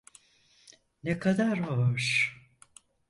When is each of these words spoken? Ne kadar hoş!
Ne 1.03 1.19
kadar 1.19 1.57
hoş! 1.61 2.35